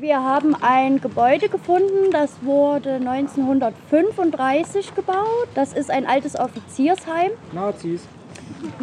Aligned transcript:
Wir 0.00 0.20
haben 0.24 0.56
ein 0.60 1.00
Gebäude 1.00 1.48
gefunden, 1.48 2.10
das 2.10 2.42
wurde 2.42 2.94
1935 2.94 4.92
gebaut. 4.96 5.48
Das 5.54 5.72
ist 5.72 5.88
ein 5.88 6.04
altes 6.04 6.34
Offiziersheim. 6.36 7.30
Nazis. 7.52 8.02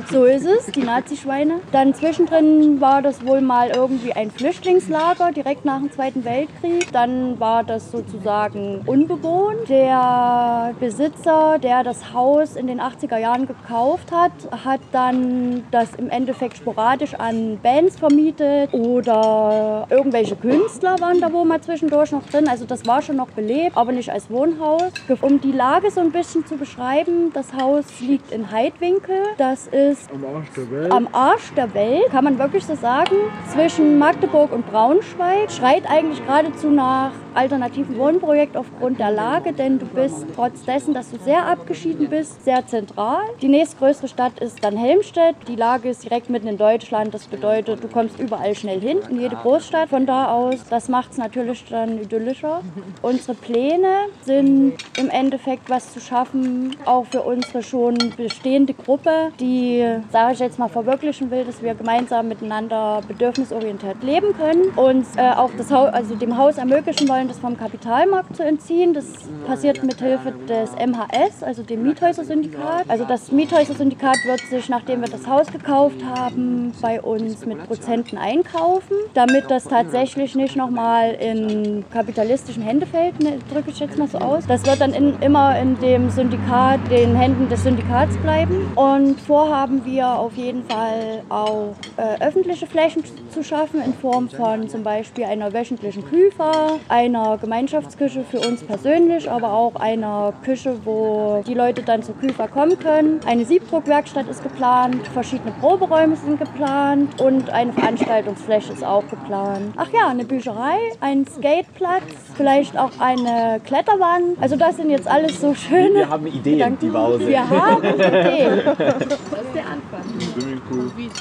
So 0.10 0.26
ist 0.26 0.46
es, 0.46 0.68
die 0.68 0.84
Nazischweine. 0.84 1.60
Dann 1.72 1.94
zwischendrin 1.94 2.82
war 2.82 3.02
das 3.02 3.26
wohl 3.26 3.42
mal 3.42 3.70
irgendwie 3.70 4.14
ein 4.14 4.32
Flüchtlingslager 4.32 5.32
direkt 5.32 5.66
nach 5.66 5.80
dem 5.80 5.92
Zweiten 5.92 6.24
Weltkrieg. 6.24 6.92
Dann 6.92 7.40
war 7.40 7.64
das 7.64 7.92
sozusagen 7.92 8.82
unbewohnt. 8.86 9.70
Der 9.70 10.74
Besitzer, 10.80 11.60
der 11.60 11.84
das 11.84 12.14
Haus 12.14 12.56
in 12.56 12.68
den 12.68 12.80
80er 12.80 13.18
Jahren 13.18 13.48
gekauft 13.48 14.12
hat, 14.12 14.32
hat 14.64 14.82
dann 14.92 15.64
das 15.72 15.96
im 15.96 16.10
Endeffekt 16.10 16.58
sporadisch 16.58 17.14
an 17.16 17.60
Bands 17.62 18.00
vermietet 18.00 18.74
oder 18.74 19.88
irgendwelche 19.90 20.36
Künstler 20.36 21.00
waren 21.00 21.20
da 21.22 21.32
wohl 21.32 21.46
mal 21.46 21.62
zwischendurch 21.62 22.12
noch 22.12 22.26
drin. 22.28 22.48
Also 22.48 22.66
das 22.66 22.86
war 22.86 23.02
schon 23.02 23.18
noch 23.18 23.30
belebt, 23.30 23.78
aber 23.78 23.92
nicht 23.92 24.12
als 24.12 24.30
Wohnhaus. 24.30 24.92
Um 25.22 25.40
die 25.42 25.52
Lage 25.52 25.92
so 25.92 26.02
ein 26.02 26.12
bisschen 26.12 26.46
zu 26.46 26.56
beschreiben, 26.56 27.32
das 27.34 27.54
Haus 27.54 27.86
liegt 28.00 28.32
in 28.32 28.52
Heidwinkel. 28.52 29.18
Das 29.38 29.51
ist 29.52 30.10
Am 30.12 30.24
Arsch 30.26 30.48
der 30.56 30.72
Welt. 30.72 30.92
am 30.92 31.08
Arsch 31.12 31.54
der 31.56 31.74
Welt, 31.74 32.10
kann 32.10 32.24
man 32.24 32.40
wirklich 32.40 32.66
so 32.66 32.76
sagen. 32.76 33.16
Zwischen 33.54 34.00
Magdeburg 34.00 34.52
und 34.52 34.70
Braunschweig 34.72 35.52
schreit 35.52 35.84
eigentlich 35.90 36.26
geradezu 36.26 36.70
nach 36.70 37.12
alternativen 37.34 37.98
Wohnprojekt 37.98 38.58
aufgrund 38.58 39.00
der 39.00 39.12
Lage, 39.12 39.54
denn 39.54 39.80
du 39.80 39.86
bist 39.86 40.26
trotz 40.36 40.64
dessen, 40.64 40.94
dass 40.94 41.12
du 41.12 41.18
sehr 41.18 41.46
abgeschieden 41.46 42.10
bist, 42.10 42.44
sehr 42.44 42.66
zentral. 42.68 43.22
Die 43.42 43.48
nächstgrößere 43.48 44.08
Stadt 44.08 44.40
ist 44.40 44.64
dann 44.64 44.76
Helmstedt. 44.76 45.36
Die 45.48 45.56
Lage 45.56 45.90
ist 45.90 46.04
direkt 46.04 46.30
mitten 46.30 46.48
in 46.48 46.58
Deutschland. 46.58 47.14
Das 47.14 47.28
bedeutet, 47.28 47.84
du 47.84 47.88
kommst 47.88 48.20
überall 48.20 48.56
schnell 48.56 48.82
hin, 48.82 49.00
in 49.10 49.20
jede 49.20 49.36
Großstadt 49.36 49.90
von 49.90 50.06
da 50.06 50.32
aus. 50.32 50.60
Das 50.70 50.90
macht 50.90 51.12
es 51.12 51.18
natürlich 51.18 51.64
dann 51.70 52.02
idyllischer. 52.02 52.62
Unsere 53.02 53.34
Pläne 53.34 54.08
sind 54.24 54.74
im 54.98 55.10
Endeffekt 55.10 55.70
was 55.70 55.94
zu 55.94 56.00
schaffen, 56.00 56.76
auch 56.86 57.06
für 57.06 57.22
unsere 57.22 57.64
schon 57.64 57.98
bestehende 58.18 58.74
Gruppe, 58.74 59.32
die, 59.42 59.84
sage 60.12 60.34
ich 60.34 60.40
jetzt 60.40 60.60
mal, 60.60 60.70
verwirklichen 60.70 61.32
will, 61.32 61.44
dass 61.44 61.62
wir 61.62 61.74
gemeinsam 61.74 62.28
miteinander 62.28 63.02
bedürfnisorientiert 63.08 64.04
leben 64.04 64.34
können 64.38 64.70
und 64.76 65.06
äh, 65.18 65.32
auch 65.32 65.50
das 65.58 65.72
Haus, 65.72 65.92
also 65.94 66.16
dem 66.16 66.38
Haus 66.38 66.58
ermöglichen 66.58 67.10
wollen, 67.10 67.28
das 67.28 67.40
vom 67.40 67.58
Kapitalmarkt 67.58 68.36
zu 68.36 68.44
entziehen. 68.44 68.94
Das 68.94 69.06
passiert 69.48 69.84
mit 69.84 70.00
Hilfe 70.00 70.32
des 70.48 70.72
MHS, 70.74 71.44
also 71.44 71.64
dem 71.64 71.84
Miethäuser-Syndikat. 71.84 72.86
Also 72.88 73.06
das 73.06 73.32
Miethäuser-Syndikat 73.32 74.18
wird 74.26 74.42
sich, 74.42 74.70
nachdem 74.70 75.02
wir 75.02 75.10
das 75.10 75.28
Haus 75.28 75.48
gekauft 75.48 75.98
haben, 76.06 76.72
bei 76.82 77.02
uns 77.02 77.46
mit 77.46 77.66
Prozenten 77.66 78.18
einkaufen, 78.18 78.96
damit 79.14 79.50
das 79.50 79.64
tatsächlich 79.66 80.36
nicht 80.36 80.56
nochmal 80.56 81.14
in 81.14 81.84
kapitalistischen 81.92 82.62
Hände 82.62 82.86
fällt, 82.86 83.22
ne, 83.22 83.40
drücke 83.52 83.72
ich 83.72 83.80
jetzt 83.80 83.98
mal 83.98 84.08
so 84.08 84.20
aus. 84.20 84.46
Das 84.46 84.66
wird 84.66 84.80
dann 84.82 84.94
in, 84.94 85.20
immer 85.22 85.58
in 85.60 85.80
dem 85.80 86.10
Syndikat, 86.10 86.80
den 86.92 87.16
Händen 87.16 87.50
des 87.50 87.64
Syndikats 87.64 88.16
bleiben. 88.18 88.72
Und 88.76 89.20
vorhaben 89.32 89.86
wir 89.86 90.10
auf 90.10 90.36
jeden 90.36 90.66
Fall 90.66 91.24
auch 91.30 91.74
äh, 91.96 92.22
öffentliche 92.22 92.68
Flächen 92.68 93.02
zu 93.30 93.46
schaffen 93.46 93.82
in 93.82 93.94
Form 93.94 94.28
von 94.28 94.68
zum 94.68 94.84
Beispiel 94.84 95.24
einer 95.24 95.54
wöchentlichen 95.54 96.04
Küfer, 96.04 96.80
einer 96.90 97.38
Gemeinschaftsküche 97.38 98.26
für 98.30 98.42
uns 98.42 98.62
persönlich, 98.62 99.32
aber 99.32 99.54
auch 99.54 99.78
einer 99.78 100.34
Küche, 100.44 100.76
wo 100.84 101.42
die 101.48 101.54
Leute 101.54 101.82
dann 101.82 102.04
zur 102.04 102.16
Küfer 102.18 102.50
kommen 102.50 102.78
können. 102.78 103.22
Eine 103.26 103.46
Siebdruckwerkstatt 103.46 104.28
ist 104.28 104.44
geplant, 104.44 105.08
verschiedene 105.14 105.54
Proberäume 105.62 106.18
sind 106.18 106.38
geplant 106.38 107.22
und 107.22 107.50
eine 107.52 107.72
Veranstaltungsfläche 107.72 108.74
ist 108.74 108.84
auch 108.84 109.08
geplant. 109.08 109.74
Ach 109.78 109.88
ja, 109.94 110.10
eine 110.10 110.26
Bücherei, 110.26 110.76
ein 111.00 111.26
Skateplatz, 111.26 112.04
vielleicht 112.36 112.78
auch 112.78 112.92
eine 113.00 113.62
Kletterwand. 113.66 114.42
Also 114.42 114.58
das 114.58 114.76
sind 114.76 114.90
jetzt 114.90 115.08
alles 115.08 115.40
so 115.40 115.54
schöne 115.54 115.94
Wir 116.00 116.10
haben 116.10 116.28
Ideen, 116.28 116.58
Gedanken. 116.58 116.78
die 116.82 116.90
Bause. 116.90 117.20
Wir 117.30 117.50
haben 117.50 117.82
Ideen. 117.82 118.62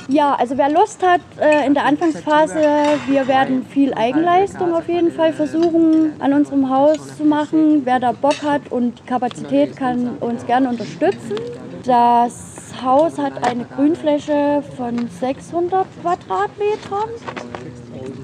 Ja, 0.08 0.34
also 0.34 0.56
wer 0.56 0.70
Lust 0.70 1.02
hat 1.02 1.20
äh, 1.40 1.66
in 1.66 1.74
der 1.74 1.84
Anfangsphase, 1.84 2.60
wir 3.06 3.28
werden 3.28 3.64
viel 3.66 3.94
Eigenleistung 3.94 4.74
auf 4.74 4.88
jeden 4.88 5.12
Fall 5.12 5.32
versuchen 5.32 6.12
an 6.20 6.32
unserem 6.32 6.70
Haus 6.70 7.16
zu 7.16 7.24
machen. 7.24 7.82
Wer 7.84 8.00
da 8.00 8.12
Bock 8.12 8.42
hat 8.42 8.70
und 8.70 8.98
die 9.00 9.06
Kapazität 9.06 9.76
kann 9.76 10.16
uns 10.18 10.46
gerne 10.46 10.68
unterstützen. 10.68 11.36
Das 11.84 12.72
Haus 12.82 13.18
hat 13.18 13.46
eine 13.46 13.64
Grünfläche 13.64 14.62
von 14.76 15.08
600 15.08 15.86
Quadratmetern. 16.02 17.08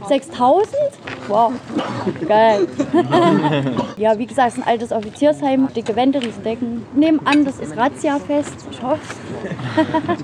6000? 0.08 0.76
Wow, 1.28 1.52
geil. 2.28 2.68
ja, 3.96 4.18
wie 4.18 4.26
gesagt, 4.26 4.48
es 4.48 4.58
ist 4.58 4.62
ein 4.62 4.68
altes 4.68 4.92
Offiziersheim, 4.92 5.68
dicke 5.74 5.96
Wände, 5.96 6.22
riesen 6.22 6.42
Decken. 6.44 6.86
Nehmen 6.94 7.20
an, 7.24 7.44
das 7.44 7.58
ist 7.58 7.76
Razzia-fest. 7.76 8.54
Ich 8.70 8.82
hoffe 8.82 9.00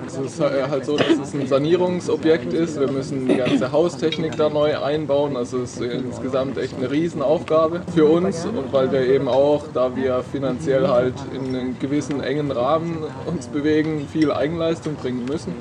Es 0.07 0.19
ist 0.19 0.41
halt 0.41 0.85
so, 0.85 0.97
dass 0.97 1.19
es 1.23 1.35
ein 1.35 1.47
Sanierungsobjekt 1.47 2.53
ist. 2.53 2.79
Wir 2.79 2.91
müssen 2.91 3.29
die 3.29 3.37
ganze 3.37 3.73
Haustechnik 3.73 4.37
da 4.37 4.49
neu 4.49 4.79
einbauen. 4.79 5.37
Also 5.37 5.63
es 5.63 5.79
ist 5.79 5.83
insgesamt 5.83 6.59
echt 6.59 6.77
eine 6.77 6.91
Riesenaufgabe 6.91 7.83
für 7.95 8.07
uns. 8.07 8.45
Und 8.45 8.73
weil 8.73 8.91
wir 8.93 9.01
eben 9.01 9.29
auch, 9.29 9.65
da 9.73 9.95
wir 9.97 10.23
finanziell 10.23 10.89
halt 10.89 11.15
in 11.35 11.55
einem 11.55 11.79
gewissen 11.79 12.23
engen 12.23 12.51
Rahmen 12.51 12.99
uns 13.27 13.47
bewegen, 13.47 14.07
viel 14.11 14.33
Eigenleistung 14.33 14.95
bringen 14.95 15.25
müssen. 15.25 15.55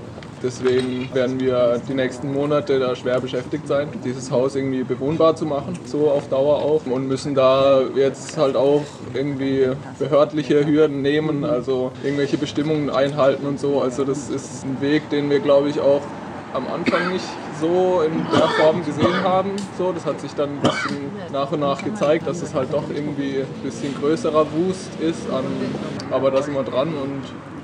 Deswegen 0.44 1.10
werden 1.14 1.40
wir 1.40 1.80
die 1.88 1.94
nächsten 1.94 2.34
Monate 2.34 2.80
da 2.80 2.96
schwer 2.96 3.20
beschäftigt 3.20 3.68
sein, 3.68 3.90
dieses 4.04 4.32
Haus 4.32 4.56
irgendwie 4.56 4.84
bewohnbar 4.84 5.36
zu 5.36 5.46
machen, 5.46 5.78
so 5.86 6.10
auf 6.10 6.30
Dauer 6.30 6.58
auch. 6.58 6.86
Und 6.86 7.08
müssen 7.08 7.36
da 7.36 7.82
jetzt 7.96 8.38
halt 8.38 8.56
auch 8.56 8.84
irgendwie 9.14 9.70
behördliche 10.00 10.66
Hürden 10.66 11.02
nehmen, 11.02 11.46
also 11.46 11.92
irgendwelche 12.04 12.38
Bestimmungen 12.38 12.90
einhalten 12.90 13.46
und 13.46 13.60
so. 13.60 13.82
Also 13.82 14.04
das 14.04 14.30
ist 14.30 14.66
ein 14.66 14.82
Weg, 14.82 15.10
den 15.10 15.30
wir 15.30 15.40
glaube 15.40 15.70
ich 15.70 15.80
auch 15.80 16.02
am 16.54 16.68
Anfang 16.68 17.14
nicht 17.14 17.26
so 17.60 18.02
in 18.02 18.26
der 18.34 18.48
Form 18.50 18.84
gesehen 18.84 19.24
haben. 19.24 19.52
So, 19.78 19.92
das 19.92 20.06
hat 20.06 20.20
sich 20.20 20.34
dann 20.34 20.50
ein 20.50 20.60
bisschen 20.60 20.98
nach 21.32 21.52
und 21.52 21.60
nach 21.60 21.84
gezeigt, 21.84 22.28
dass 22.28 22.42
es 22.42 22.54
halt 22.54 22.74
doch 22.74 22.84
irgendwie 22.94 23.42
ein 23.42 23.64
bisschen 23.64 23.96
größerer 23.96 24.46
Wust 24.52 24.90
ist. 25.00 25.30
An, 25.32 25.46
aber 26.10 26.32
da 26.32 26.42
sind 26.42 26.56
wir 26.56 26.64
dran 26.64 26.90
und 26.90 27.22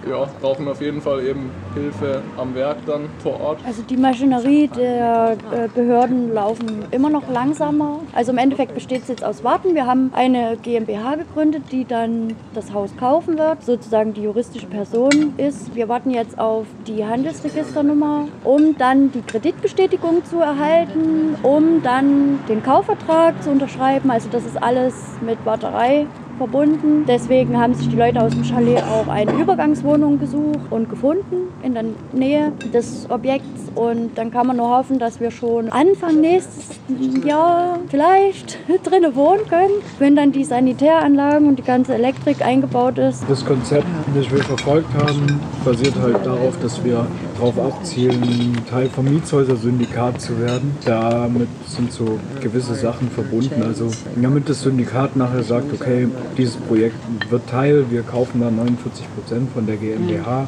ja, 0.09 0.27
brauchen 0.41 0.67
auf 0.67 0.81
jeden 0.81 1.01
Fall 1.01 1.25
eben 1.25 1.49
Hilfe 1.73 2.21
am 2.37 2.53
Werk 2.55 2.77
dann 2.85 3.09
vor 3.19 3.39
Ort. 3.39 3.59
Also 3.65 3.81
die 3.83 3.97
Maschinerie 3.97 4.67
der 4.67 5.37
äh, 5.51 5.67
Behörden 5.73 6.33
laufen 6.33 6.85
immer 6.91 7.09
noch 7.09 7.29
langsamer. 7.29 7.99
Also 8.13 8.31
im 8.31 8.37
Endeffekt 8.37 8.73
besteht 8.73 9.03
es 9.03 9.07
jetzt 9.07 9.23
aus 9.23 9.43
Warten. 9.43 9.75
Wir 9.75 9.85
haben 9.85 10.11
eine 10.13 10.57
GmbH 10.57 11.15
gegründet, 11.15 11.63
die 11.71 11.85
dann 11.85 12.35
das 12.53 12.73
Haus 12.73 12.95
kaufen 12.97 13.37
wird, 13.37 13.63
sozusagen 13.63 14.13
die 14.13 14.23
juristische 14.23 14.67
Person 14.67 15.33
ist. 15.37 15.75
Wir 15.75 15.89
warten 15.89 16.11
jetzt 16.11 16.37
auf 16.39 16.65
die 16.85 17.05
Handelsregisternummer, 17.05 18.27
um 18.43 18.77
dann 18.77 19.11
die 19.11 19.21
Kreditbestätigung 19.21 20.23
zu 20.25 20.39
erhalten, 20.39 21.35
um 21.43 21.81
dann 21.83 22.39
den 22.47 22.63
Kaufvertrag 22.63 23.41
zu 23.43 23.49
unterschreiben. 23.49 24.09
Also 24.11 24.29
das 24.29 24.45
ist 24.45 24.61
alles 24.61 24.93
mit 25.21 25.37
Warterei 25.45 26.05
verbunden. 26.37 27.05
Deswegen 27.07 27.57
haben 27.59 27.73
sich 27.73 27.89
die 27.89 27.95
Leute 27.95 28.21
aus 28.21 28.33
dem 28.33 28.43
Chalet 28.43 28.83
auch 28.83 29.07
eine 29.07 29.31
Übergangswohnung 29.33 30.19
gesucht 30.19 30.71
und 30.71 30.89
gefunden 30.89 31.47
in 31.63 31.73
der 31.73 31.85
Nähe 32.13 32.51
des 32.73 33.09
Objekts. 33.09 33.71
Und 33.75 34.17
dann 34.17 34.31
kann 34.31 34.47
man 34.47 34.57
nur 34.57 34.69
hoffen, 34.69 34.99
dass 34.99 35.19
wir 35.19 35.31
schon 35.31 35.69
Anfang 35.69 36.21
nächstes 36.21 36.76
Jahr 37.25 37.79
vielleicht 37.89 38.57
drinnen 38.83 39.15
wohnen 39.15 39.45
können, 39.49 39.73
wenn 39.99 40.15
dann 40.15 40.31
die 40.31 40.43
Sanitäranlagen 40.43 41.47
und 41.47 41.59
die 41.59 41.63
ganze 41.63 41.93
Elektrik 41.93 42.41
eingebaut 42.41 42.97
ist. 42.97 43.23
Das 43.27 43.45
Konzept, 43.45 43.87
das 44.15 44.31
wir 44.31 44.43
verfolgt 44.43 44.93
haben, 44.93 45.39
basiert 45.65 45.95
halt 46.01 46.25
darauf, 46.25 46.57
dass 46.61 46.83
wir 46.83 47.05
darauf 47.35 47.59
abzielen, 47.59 48.57
Teil 48.69 48.89
vom 48.89 49.05
Mietshäuser-Syndikat 49.05 50.21
zu 50.21 50.39
werden. 50.39 50.75
Damit 50.85 51.49
sind 51.67 51.91
so 51.91 52.19
gewisse 52.41 52.75
Sachen 52.75 53.09
verbunden. 53.09 53.61
Also 53.63 53.91
damit 54.15 54.49
das 54.49 54.61
Syndikat 54.61 55.15
nachher 55.15 55.43
sagt, 55.43 55.73
okay, 55.73 56.07
dieses 56.37 56.55
Projekt 56.55 56.97
wird 57.29 57.47
Teil, 57.49 57.85
wir 57.89 58.03
kaufen 58.03 58.41
da 58.41 58.49
49 58.49 59.05
Prozent 59.15 59.51
von 59.53 59.65
der 59.65 59.77
GmbH, 59.77 60.47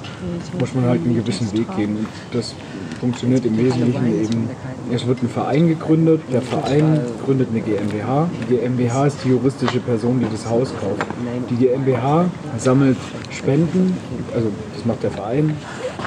muss 0.60 0.74
man 0.74 0.86
halt 0.86 1.02
einen 1.04 1.16
gewissen 1.16 1.52
Weg 1.54 1.76
gehen. 1.76 1.98
Und 1.98 2.08
das 2.32 2.56
funktioniert 3.00 3.46
im 3.46 3.58
Wesentlichen 3.58 4.22
eben, 4.22 4.50
es 4.92 5.08
wird 5.08 5.24
ein 5.24 5.30
Verein 5.30 5.68
gegründet, 5.68 6.22
der 6.32 6.42
Verein 6.42 7.02
gründet 7.26 7.50
eine 7.52 7.62
GmbH. 7.62 8.30
Die 8.42 8.56
GmbH 8.56 9.08
ist 9.08 9.18
die 9.24 9.30
juristische 9.30 9.80
Person, 9.80 10.20
die 10.20 10.28
das 10.32 10.48
Haus 10.50 10.74
kauft. 10.80 11.06
Die 11.50 11.56
GmbH 11.56 12.26
sammelt 12.58 12.98
Spenden, 13.30 13.96
also 14.34 14.48
das 14.76 14.86
macht 14.86 15.04
der 15.04 15.12
Verein, 15.12 15.56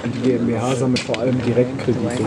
und 0.05 0.15
die 0.15 0.31
GmbH 0.31 0.75
sammelt 0.75 1.01
vor 1.01 1.19
allem 1.19 1.41
Direktkredite. 1.43 2.25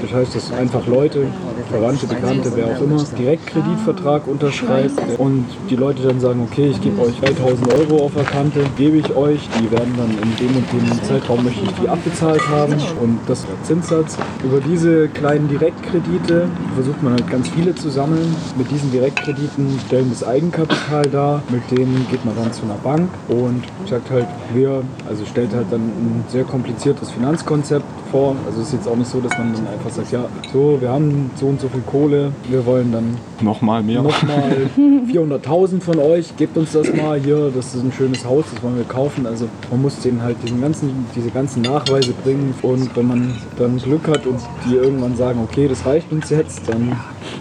Das 0.00 0.12
heißt, 0.12 0.34
dass 0.34 0.52
einfach 0.52 0.86
Leute 0.86 1.26
Verwandte, 1.66 2.06
Bekannte, 2.06 2.52
wer 2.54 2.66
auch 2.66 2.80
immer, 2.80 3.02
Direktkreditvertrag 3.18 4.26
unterschreibt 4.26 4.92
und 5.18 5.46
die 5.68 5.76
Leute 5.76 6.02
dann 6.02 6.20
sagen, 6.20 6.46
okay, 6.50 6.68
ich 6.68 6.80
gebe 6.80 7.00
euch 7.02 7.18
3000 7.20 7.74
Euro 7.74 8.04
auf 8.04 8.14
der 8.14 8.24
Kante, 8.24 8.60
gebe 8.76 8.98
ich 8.98 9.14
euch, 9.16 9.48
die 9.60 9.70
werden 9.70 9.94
dann 9.96 10.10
in 10.10 10.36
dem 10.36 10.56
und 10.56 10.72
dem 10.72 11.02
Zeitraum 11.04 11.44
möchte 11.44 11.64
ich 11.64 11.72
die 11.82 11.88
abbezahlt 11.88 12.46
haben 12.48 12.74
und 13.00 13.18
das 13.26 13.40
ist 13.40 13.48
der 13.48 13.62
Zinssatz. 13.64 14.16
Über 14.44 14.60
diese 14.60 15.08
kleinen 15.08 15.48
Direktkredite 15.48 16.48
versucht 16.74 17.02
man 17.02 17.12
halt 17.14 17.28
ganz 17.30 17.48
viele 17.48 17.74
zu 17.74 17.90
sammeln. 17.90 18.34
Mit 18.56 18.70
diesen 18.70 18.90
Direktkrediten 18.92 19.78
stellen 19.86 20.10
das 20.10 20.26
Eigenkapital 20.26 21.02
dar, 21.10 21.42
mit 21.48 21.62
denen 21.70 22.06
geht 22.10 22.24
man 22.24 22.34
dann 22.36 22.52
zu 22.52 22.64
einer 22.64 22.74
Bank 22.74 23.08
und 23.28 23.64
sagt 23.88 24.10
halt, 24.10 24.26
wir, 24.54 24.82
also 25.08 25.24
stellt 25.24 25.54
halt 25.54 25.66
dann 25.70 25.80
ein 25.80 26.24
sehr 26.28 26.44
kompliziertes 26.44 27.10
Finanzkonzept 27.10 27.84
vor. 28.10 28.36
Also 28.46 28.60
es 28.60 28.68
ist 28.68 28.74
jetzt 28.74 28.88
auch 28.88 28.96
nicht 28.96 29.10
so, 29.10 29.20
dass 29.20 29.36
man 29.38 29.52
dann 29.52 29.66
einfach 29.66 29.90
sagt, 29.90 30.12
ja, 30.12 30.24
so, 30.52 30.78
wir 30.80 30.90
haben 30.90 31.30
so 31.36 31.46
und 31.56 31.62
so 31.62 31.68
viel 31.68 31.80
Kohle, 31.86 32.32
wir 32.50 32.66
wollen 32.66 32.92
dann 32.92 33.16
nochmal 33.40 33.82
mehr. 33.82 34.02
Nochmal 34.02 34.68
400.000 34.76 35.80
von 35.80 35.98
euch, 35.98 36.36
gebt 36.36 36.54
uns 36.58 36.72
das 36.72 36.92
mal 36.92 37.18
hier, 37.18 37.50
das 37.54 37.74
ist 37.74 37.82
ein 37.82 37.92
schönes 37.92 38.26
Haus, 38.26 38.44
das 38.52 38.62
wollen 38.62 38.76
wir 38.76 38.84
kaufen. 38.84 39.26
Also 39.26 39.48
man 39.70 39.80
muss 39.80 39.98
denen 40.00 40.22
halt 40.22 40.36
diesen 40.44 40.60
ganzen, 40.60 41.06
diese 41.14 41.30
ganzen 41.30 41.62
Nachweise 41.62 42.12
bringen 42.12 42.54
und 42.60 42.94
wenn 42.94 43.06
man 43.06 43.34
dann 43.58 43.78
Glück 43.78 44.06
hat 44.06 44.26
und 44.26 44.38
die 44.66 44.74
irgendwann 44.74 45.16
sagen, 45.16 45.40
okay, 45.42 45.66
das 45.66 45.86
reicht 45.86 46.12
uns 46.12 46.28
jetzt, 46.28 46.68
dann 46.68 46.94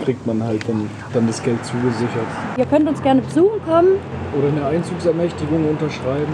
kriegt 0.06 0.25
man 0.25 0.41
halt 0.41 0.62
dann, 0.65 0.89
dann 1.13 1.27
das 1.27 1.44
Geld 1.44 1.63
zugesichert. 1.65 2.07
Ihr 2.57 2.65
könnt 2.65 2.88
uns 2.88 3.01
gerne 3.01 3.21
besuchen 3.21 3.59
kommen. 3.67 3.89
Oder 4.38 4.47
eine 4.47 4.65
Einzugsermächtigung 4.77 5.69
unterschreiben. 5.69 6.33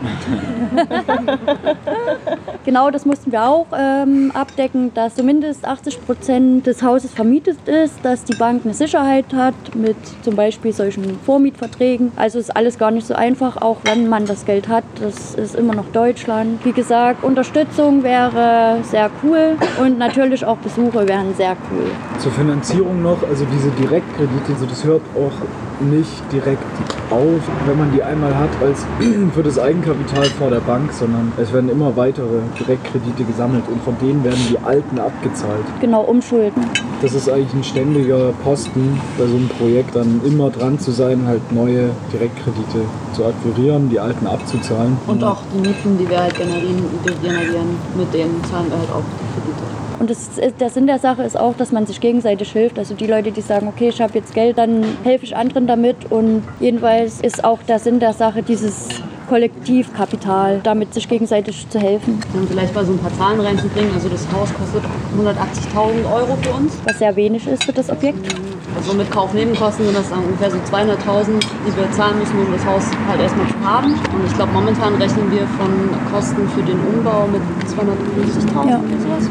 genau, 2.64 2.90
das 2.90 3.04
mussten 3.04 3.32
wir 3.32 3.46
auch 3.46 3.66
ähm, 3.76 4.30
abdecken, 4.34 4.92
dass 4.94 5.14
zumindest 5.14 5.64
80 5.64 6.06
Prozent 6.06 6.66
des 6.66 6.82
Hauses 6.82 7.12
vermietet 7.12 7.58
ist, 7.66 7.94
dass 8.02 8.24
die 8.24 8.34
Bank 8.34 8.62
eine 8.64 8.74
Sicherheit 8.74 9.26
hat 9.34 9.54
mit 9.74 9.96
zum 10.22 10.36
Beispiel 10.36 10.72
solchen 10.72 11.18
Vormietverträgen. 11.20 12.12
Also 12.16 12.38
ist 12.38 12.54
alles 12.56 12.78
gar 12.78 12.90
nicht 12.90 13.06
so 13.06 13.14
einfach, 13.14 13.56
auch 13.58 13.78
wenn 13.84 14.08
man 14.08 14.26
das 14.26 14.44
Geld 14.44 14.68
hat. 14.68 14.84
Das 15.00 15.34
ist 15.34 15.54
immer 15.54 15.74
noch 15.74 15.90
Deutschland. 15.92 16.64
Wie 16.64 16.72
gesagt, 16.72 17.24
Unterstützung 17.24 18.02
wäre 18.02 18.78
sehr 18.82 19.10
cool 19.22 19.56
und 19.82 19.98
natürlich 19.98 20.44
auch 20.44 20.56
Besuche 20.58 21.06
wären 21.06 21.34
sehr 21.34 21.56
cool. 21.70 21.90
Zur 22.18 22.32
Finanzierung 22.32 23.02
noch, 23.02 23.18
also 23.28 23.44
diese 23.52 23.70
Direktkredite, 23.70 24.52
also 24.52 24.66
das 24.66 24.84
hört 24.84 25.02
auch 25.14 25.32
nicht 25.80 26.22
direkt 26.32 26.62
auf, 27.10 27.40
wenn 27.66 27.78
man 27.78 27.92
die 27.92 28.02
einmal 28.02 28.34
hat, 28.36 28.50
als 28.62 28.86
für 29.34 29.42
das 29.42 29.58
Eigenkapital 29.58 30.24
vor 30.24 30.50
der 30.50 30.60
Bank, 30.60 30.92
sondern 30.92 31.32
es 31.36 31.52
werden 31.52 31.70
immer 31.70 31.96
weitere 31.96 32.40
Direktkredite 32.58 33.24
gesammelt 33.24 33.64
und 33.68 33.82
von 33.82 33.96
denen 33.98 34.22
werden 34.24 34.40
die 34.48 34.58
alten 34.58 34.98
abgezahlt. 34.98 35.64
Genau, 35.80 36.02
umschulden. 36.02 36.64
Das 37.02 37.14
ist 37.14 37.28
eigentlich 37.28 37.54
ein 37.54 37.64
ständiger 37.64 38.32
Posten 38.44 39.00
bei 39.18 39.26
so 39.26 39.36
einem 39.36 39.48
Projekt, 39.48 39.96
dann 39.96 40.20
immer 40.24 40.50
dran 40.50 40.78
zu 40.78 40.90
sein, 40.90 41.26
halt 41.26 41.50
neue 41.52 41.90
Direktkredite 42.12 42.84
zu 43.12 43.24
akquirieren, 43.24 43.88
die 43.88 43.98
alten 43.98 44.26
abzuzahlen. 44.26 44.96
Und 45.06 45.24
auch 45.24 45.42
die 45.52 45.66
Mieten, 45.66 45.98
die 45.98 46.08
wir 46.08 46.20
halt 46.20 46.36
generieren, 46.36 46.84
generieren 47.22 47.76
mit 47.96 48.12
denen 48.12 48.42
zahlen 48.50 48.66
wir 48.68 48.78
halt 48.78 48.90
auch 48.90 49.02
die 49.02 49.40
Kredite. 49.40 49.89
Und 50.00 50.08
das, 50.08 50.30
der 50.58 50.70
Sinn 50.70 50.86
der 50.86 50.98
Sache 50.98 51.22
ist 51.22 51.38
auch, 51.38 51.54
dass 51.54 51.72
man 51.72 51.84
sich 51.84 52.00
gegenseitig 52.00 52.50
hilft. 52.52 52.78
Also 52.78 52.94
die 52.94 53.06
Leute, 53.06 53.32
die 53.32 53.42
sagen, 53.42 53.68
okay, 53.68 53.90
ich 53.90 54.00
habe 54.00 54.14
jetzt 54.14 54.32
Geld, 54.32 54.56
dann 54.56 54.82
helfe 55.04 55.26
ich 55.26 55.36
anderen 55.36 55.66
damit. 55.66 56.10
Und 56.10 56.42
jedenfalls 56.58 57.20
ist 57.20 57.44
auch 57.44 57.58
der 57.68 57.78
Sinn 57.78 58.00
der 58.00 58.14
Sache 58.14 58.42
dieses 58.42 58.88
Kollektivkapital, 59.28 60.60
damit 60.62 60.94
sich 60.94 61.06
gegenseitig 61.06 61.68
zu 61.68 61.78
helfen. 61.78 62.18
Um 62.32 62.48
vielleicht 62.48 62.74
mal 62.74 62.84
so 62.86 62.92
ein 62.92 62.98
paar 62.98 63.12
Zahlen 63.12 63.40
reinzubringen. 63.40 63.92
Also 63.92 64.08
das 64.08 64.26
Haus 64.32 64.48
kostet 64.54 64.82
180.000 65.18 66.10
Euro 66.10 66.34
für 66.40 66.50
uns. 66.54 66.78
Was 66.86 66.98
sehr 66.98 67.14
wenig 67.14 67.46
ist 67.46 67.64
für 67.64 67.72
das 67.72 67.90
Objekt. 67.90 68.26
Also 68.74 68.94
mit 68.94 69.10
Kaufnebenkosten 69.10 69.84
sind 69.84 69.96
das 69.96 70.08
dann 70.08 70.24
ungefähr 70.24 70.50
so 70.50 70.56
200.000, 70.56 71.44
die 71.66 71.76
wir 71.76 71.92
zahlen 71.92 72.18
müssen, 72.18 72.38
um 72.38 72.50
das 72.50 72.64
Haus 72.64 72.84
halt 73.06 73.20
erstmal 73.20 73.46
zu 73.48 73.60
haben. 73.62 73.92
Und 73.92 74.26
ich 74.26 74.34
glaube, 74.34 74.52
momentan 74.52 74.94
rechnen 74.94 75.30
wir 75.30 75.46
von 75.58 75.70
Kosten 76.10 76.48
für 76.48 76.62
den 76.62 76.80
Umbau 76.80 77.28
mit 77.28 77.42
250.000 77.68 78.70
ja. 78.70 78.78
oder 78.78 79.00
sowas 79.02 79.28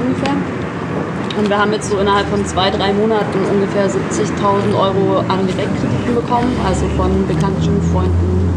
ungefähr. 0.00 0.36
Und 1.38 1.48
wir 1.50 1.58
haben 1.58 1.72
jetzt 1.72 1.90
so 1.90 1.98
innerhalb 1.98 2.26
von 2.28 2.44
zwei, 2.46 2.70
drei 2.70 2.92
Monaten 2.92 3.38
ungefähr 3.52 3.88
70.000 3.88 4.74
Euro 4.74 5.18
an 5.28 5.46
Direktkrediten 5.46 6.14
bekommen, 6.14 6.56
also 6.64 6.86
von 6.96 7.26
bekannten 7.26 7.82
Freunden 7.92 8.48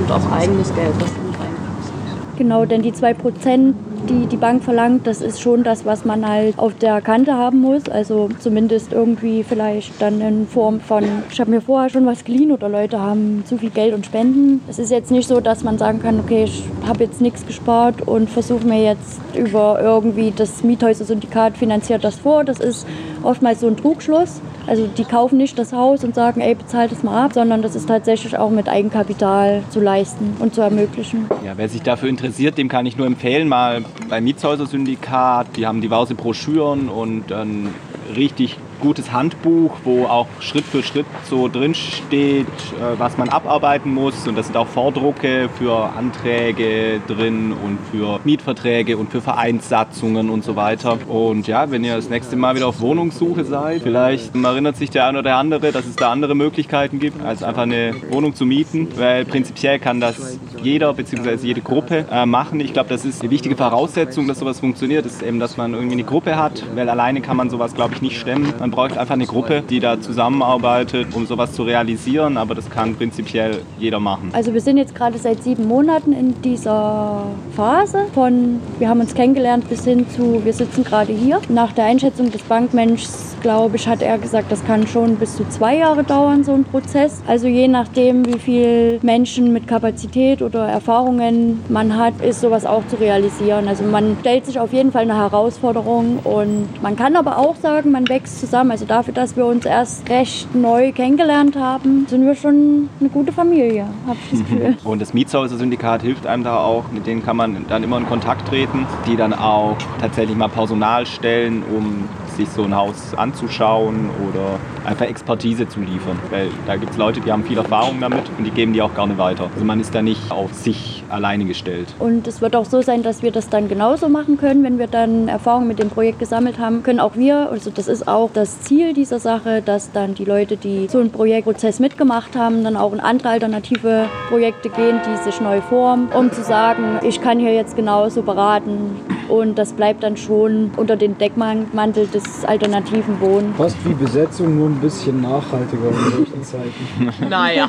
und 0.00 0.12
auch 0.12 0.32
eigenes 0.32 0.74
Geld, 0.74 0.92
was 1.00 1.10
dann 1.14 1.34
reinkommt. 1.40 2.36
Genau, 2.36 2.64
denn 2.66 2.82
die 2.82 2.92
2% 2.92 3.72
die 3.98 4.26
die 4.26 4.36
Bank 4.36 4.62
verlangt, 4.62 5.06
das 5.06 5.20
ist 5.20 5.40
schon 5.40 5.64
das, 5.64 5.84
was 5.84 6.04
man 6.04 6.26
halt 6.26 6.58
auf 6.58 6.74
der 6.74 7.00
Kante 7.00 7.34
haben 7.34 7.60
muss. 7.60 7.88
Also 7.88 8.28
zumindest 8.38 8.92
irgendwie 8.92 9.42
vielleicht 9.42 10.00
dann 10.00 10.20
in 10.20 10.46
Form 10.46 10.80
von, 10.80 11.04
ich 11.30 11.40
habe 11.40 11.50
mir 11.50 11.60
vorher 11.60 11.90
schon 11.90 12.06
was 12.06 12.24
geliehen 12.24 12.52
oder 12.52 12.68
Leute 12.68 13.00
haben 13.00 13.44
zu 13.46 13.58
viel 13.58 13.70
Geld 13.70 13.94
und 13.94 14.06
Spenden. 14.06 14.62
Es 14.68 14.78
ist 14.78 14.90
jetzt 14.90 15.10
nicht 15.10 15.28
so, 15.28 15.40
dass 15.40 15.64
man 15.64 15.78
sagen 15.78 16.00
kann, 16.00 16.20
okay, 16.20 16.44
ich 16.44 16.64
habe 16.86 17.04
jetzt 17.04 17.20
nichts 17.20 17.46
gespart 17.46 18.02
und 18.02 18.28
versuche 18.30 18.66
mir 18.66 18.82
jetzt 18.82 19.20
über 19.34 19.80
irgendwie 19.80 20.32
das 20.34 20.62
Miethäuser-Syndikat 20.62 21.56
finanziert 21.56 22.04
das 22.04 22.16
vor. 22.16 22.44
Das 22.44 22.60
ist 22.60 22.86
oftmals 23.22 23.60
so 23.60 23.66
ein 23.68 23.76
Trugschluss. 23.76 24.40
Also 24.68 24.86
die 24.86 25.04
kaufen 25.04 25.38
nicht 25.38 25.58
das 25.58 25.72
Haus 25.72 26.04
und 26.04 26.14
sagen, 26.14 26.42
ey, 26.42 26.54
bezahlt 26.54 26.92
es 26.92 27.02
mal 27.02 27.24
ab, 27.24 27.32
sondern 27.32 27.62
das 27.62 27.74
ist 27.74 27.88
tatsächlich 27.88 28.36
auch 28.36 28.50
mit 28.50 28.68
Eigenkapital 28.68 29.62
zu 29.70 29.80
leisten 29.80 30.36
und 30.40 30.54
zu 30.54 30.60
ermöglichen. 30.60 31.26
Ja, 31.44 31.54
wer 31.56 31.68
sich 31.68 31.82
dafür 31.82 32.10
interessiert, 32.10 32.58
dem 32.58 32.68
kann 32.68 32.84
ich 32.84 32.98
nur 32.98 33.06
empfehlen, 33.06 33.48
mal 33.48 33.82
beim 34.10 34.24
Mietshäuser-Syndikat, 34.24 35.56
die 35.56 35.66
haben 35.66 35.80
diverse 35.80 36.14
Broschüren 36.14 36.90
und 36.90 37.32
ein 37.32 37.74
richtig 38.14 38.58
gutes 38.80 39.12
Handbuch, 39.12 39.76
wo 39.84 40.06
auch 40.06 40.26
Schritt 40.40 40.64
für 40.64 40.82
Schritt 40.82 41.06
so 41.28 41.48
drin 41.48 41.74
steht, 41.74 42.46
äh, 42.46 42.98
was 42.98 43.18
man 43.18 43.28
abarbeiten 43.28 43.92
muss. 43.92 44.26
Und 44.26 44.36
da 44.36 44.42
sind 44.42 44.56
auch 44.56 44.66
Vordrucke 44.66 45.48
für 45.58 45.90
Anträge 45.96 47.00
drin 47.06 47.52
und 47.52 47.78
für 47.90 48.20
Mietverträge 48.24 48.96
und 48.96 49.10
für 49.10 49.20
Vereinssatzungen 49.20 50.30
und 50.30 50.44
so 50.44 50.56
weiter. 50.56 50.98
Und 51.08 51.46
ja, 51.46 51.70
wenn 51.70 51.84
ihr 51.84 51.96
das 51.96 52.08
nächste 52.08 52.36
Mal 52.36 52.54
wieder 52.54 52.68
auf 52.68 52.80
Wohnungssuche 52.80 53.44
seid, 53.44 53.82
vielleicht 53.82 54.34
erinnert 54.34 54.76
sich 54.76 54.90
der 54.90 55.06
eine 55.06 55.18
oder 55.18 55.30
der 55.30 55.36
andere, 55.36 55.72
dass 55.72 55.86
es 55.86 55.96
da 55.96 56.10
andere 56.10 56.34
Möglichkeiten 56.34 56.98
gibt, 56.98 57.22
als 57.24 57.42
einfach 57.42 57.62
eine 57.62 57.94
Wohnung 58.10 58.34
zu 58.34 58.46
mieten. 58.46 58.88
Weil 58.96 59.24
prinzipiell 59.24 59.78
kann 59.78 60.00
das 60.00 60.38
jeder 60.62 60.92
bzw. 60.94 61.34
jede 61.42 61.60
Gruppe 61.60 62.06
äh, 62.10 62.26
machen. 62.26 62.60
Ich 62.60 62.72
glaube, 62.72 62.88
das 62.88 63.04
ist 63.04 63.22
eine 63.22 63.30
wichtige 63.30 63.56
Voraussetzung, 63.56 64.26
dass 64.26 64.38
sowas 64.38 64.60
funktioniert, 64.60 65.06
ist 65.06 65.22
eben, 65.22 65.38
dass 65.40 65.56
man 65.56 65.74
irgendwie 65.74 65.94
eine 65.94 66.04
Gruppe 66.04 66.36
hat, 66.36 66.62
weil 66.74 66.88
alleine 66.88 67.20
kann 67.20 67.36
man 67.36 67.50
sowas, 67.50 67.74
glaube 67.74 67.94
ich, 67.94 68.02
nicht 68.02 68.18
stemmen. 68.18 68.52
Man 68.68 68.76
braucht 68.76 68.98
einfach 68.98 69.14
eine 69.14 69.24
Gruppe, 69.24 69.62
die 69.62 69.80
da 69.80 69.98
zusammenarbeitet, 69.98 71.14
um 71.14 71.24
sowas 71.24 71.54
zu 71.54 71.62
realisieren, 71.62 72.36
aber 72.36 72.54
das 72.54 72.68
kann 72.68 72.94
prinzipiell 72.96 73.62
jeder 73.78 73.98
machen. 73.98 74.28
Also 74.34 74.52
wir 74.52 74.60
sind 74.60 74.76
jetzt 74.76 74.94
gerade 74.94 75.16
seit 75.16 75.42
sieben 75.42 75.66
Monaten 75.66 76.12
in 76.12 76.38
dieser 76.42 77.22
Phase 77.56 78.00
von, 78.12 78.60
wir 78.78 78.90
haben 78.90 79.00
uns 79.00 79.14
kennengelernt 79.14 79.66
bis 79.70 79.86
hin 79.86 80.04
zu, 80.10 80.44
wir 80.44 80.52
sitzen 80.52 80.84
gerade 80.84 81.14
hier. 81.14 81.40
Nach 81.48 81.72
der 81.72 81.86
Einschätzung 81.86 82.30
des 82.30 82.42
Bankmenschs, 82.42 83.36
glaube 83.40 83.76
ich, 83.76 83.88
hat 83.88 84.02
er 84.02 84.18
gesagt, 84.18 84.52
das 84.52 84.62
kann 84.66 84.86
schon 84.86 85.16
bis 85.16 85.36
zu 85.36 85.48
zwei 85.48 85.78
Jahre 85.78 86.04
dauern, 86.04 86.44
so 86.44 86.52
ein 86.52 86.64
Prozess. 86.64 87.22
Also 87.26 87.46
je 87.46 87.68
nachdem, 87.68 88.26
wie 88.26 88.38
viele 88.38 88.98
Menschen 89.00 89.50
mit 89.50 89.66
Kapazität 89.66 90.42
oder 90.42 90.68
Erfahrungen 90.68 91.64
man 91.70 91.96
hat, 91.96 92.20
ist 92.20 92.42
sowas 92.42 92.66
auch 92.66 92.86
zu 92.88 92.96
realisieren. 92.96 93.66
Also 93.66 93.84
man 93.84 94.18
stellt 94.20 94.44
sich 94.44 94.60
auf 94.60 94.74
jeden 94.74 94.92
Fall 94.92 95.04
eine 95.04 95.16
Herausforderung 95.16 96.18
und 96.18 96.68
man 96.82 96.96
kann 96.96 97.16
aber 97.16 97.38
auch 97.38 97.56
sagen, 97.56 97.92
man 97.92 98.06
wächst 98.10 98.40
zusammen 98.40 98.57
zusammen. 98.58 98.70
Also 98.70 98.84
dafür, 98.86 99.14
dass 99.14 99.36
wir 99.36 99.46
uns 99.46 99.64
erst 99.64 100.08
recht 100.08 100.54
neu 100.54 100.92
kennengelernt 100.92 101.56
haben, 101.56 102.06
sind 102.08 102.26
wir 102.26 102.34
schon 102.34 102.88
eine 103.00 103.08
gute 103.08 103.32
Familie, 103.32 103.86
habe 104.06 104.18
ich 104.24 104.38
das 104.38 104.48
Gefühl. 104.48 104.76
Und 104.84 105.00
das 105.00 105.14
Mietshäuser-Syndikat 105.14 106.02
hilft 106.02 106.26
einem 106.26 106.44
da 106.44 106.58
auch. 106.58 106.84
Mit 106.92 107.06
denen 107.06 107.24
kann 107.24 107.36
man 107.36 107.66
dann 107.68 107.82
immer 107.84 107.98
in 107.98 108.06
Kontakt 108.06 108.48
treten, 108.48 108.86
die 109.06 109.16
dann 109.16 109.32
auch 109.32 109.76
tatsächlich 110.00 110.36
mal 110.36 110.48
Personal 110.48 111.06
stellen, 111.06 111.62
um 111.62 112.08
sich 112.38 112.48
so 112.48 112.62
ein 112.62 112.74
Haus 112.74 113.14
anzuschauen 113.16 114.10
oder 114.28 114.58
einfach 114.84 115.06
Expertise 115.06 115.68
zu 115.68 115.80
liefern. 115.80 116.18
Weil 116.30 116.48
da 116.66 116.76
gibt 116.76 116.92
es 116.92 116.96
Leute, 116.96 117.20
die 117.20 117.30
haben 117.30 117.44
viel 117.44 117.58
Erfahrung 117.58 118.00
damit 118.00 118.22
und 118.38 118.44
die 118.44 118.50
geben 118.50 118.72
die 118.72 118.80
auch 118.80 118.94
gerne 118.94 119.18
weiter. 119.18 119.50
Also 119.52 119.64
man 119.64 119.80
ist 119.80 119.94
da 119.94 120.02
nicht 120.02 120.30
auf 120.30 120.52
sich 120.54 121.04
alleine 121.10 121.44
gestellt. 121.44 121.88
Und 121.98 122.26
es 122.26 122.40
wird 122.40 122.54
auch 122.56 122.64
so 122.64 122.80
sein, 122.80 123.02
dass 123.02 123.22
wir 123.22 123.32
das 123.32 123.48
dann 123.48 123.68
genauso 123.68 124.08
machen 124.08 124.38
können, 124.38 124.62
wenn 124.62 124.78
wir 124.78 124.86
dann 124.86 125.28
Erfahrung 125.28 125.66
mit 125.66 125.78
dem 125.78 125.90
Projekt 125.90 126.20
gesammelt 126.20 126.58
haben, 126.58 126.82
können 126.82 127.00
auch 127.00 127.16
wir, 127.16 127.50
also 127.50 127.70
das 127.70 127.88
ist 127.88 128.06
auch 128.06 128.30
das 128.32 128.60
Ziel 128.62 128.94
dieser 128.94 129.18
Sache, 129.18 129.60
dass 129.60 129.90
dann 129.92 130.14
die 130.14 130.24
Leute, 130.24 130.56
die 130.56 130.86
so 130.88 131.00
einen 131.00 131.10
Projektprozess 131.10 131.80
mitgemacht 131.80 132.36
haben, 132.36 132.62
dann 132.62 132.76
auch 132.76 132.92
in 132.92 133.00
andere 133.00 133.30
alternative 133.30 134.06
Projekte 134.28 134.70
gehen, 134.70 135.00
die 135.04 135.24
sich 135.24 135.40
neu 135.40 135.60
formen, 135.60 136.08
um 136.14 136.30
zu 136.30 136.42
sagen, 136.42 137.00
ich 137.02 137.20
kann 137.20 137.40
hier 137.40 137.54
jetzt 137.54 137.74
genauso 137.74 138.22
beraten 138.22 138.96
und 139.28 139.56
das 139.58 139.72
bleibt 139.72 140.02
dann 140.02 140.16
schon 140.16 140.70
unter 140.76 140.96
den 140.96 141.18
Deckmantel 141.18 142.06
des 142.06 142.44
alternativen 142.44 143.20
Wohnens. 143.20 143.56
Fast 143.56 143.76
wie 143.84 143.94
Besetzung, 143.94 144.56
nur 144.56 144.68
ein 144.68 144.80
bisschen 144.80 145.20
nachhaltiger 145.20 145.88
in 145.88 146.10
solchen 146.16 146.42
Zeiten. 146.42 147.12
naja, 147.28 147.68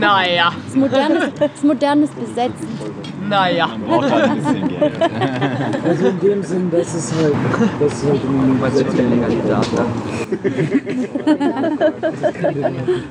naja. 0.00 0.52
Das 0.66 0.74
modernes, 0.74 1.24
das 1.38 1.62
modernes 1.62 2.10
Besetzen. 2.10 2.68
Naja. 3.28 3.66
Man 3.68 3.82
braucht 3.82 4.10
halt 4.10 4.24
ein 4.24 4.36
bisschen 4.36 4.68
Geld. 4.68 4.92
Also 5.84 6.06
in 6.08 6.20
dem 6.20 6.42
Sinn, 6.42 6.70
dass 6.70 6.94
es 6.94 7.12
halt, 7.14 7.34
dass 7.80 7.92
es 7.92 8.08
halt 8.08 8.20
Innovation 8.24 8.96
der 8.96 9.04
Legalität. 9.06 9.44